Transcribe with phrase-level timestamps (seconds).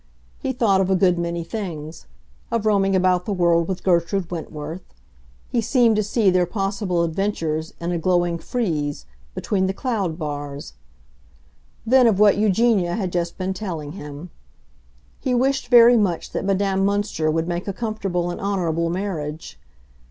[0.39, 4.81] He thought of a good many things—of roaming about the world with Gertrude Wentworth;
[5.51, 10.73] he seemed to see their possible adventures, in a glowing frieze, between the cloud bars;
[11.85, 14.31] then of what Eugenia had just been telling him.
[15.19, 19.59] He wished very much that Madame Münster would make a comfortable and honorable marriage.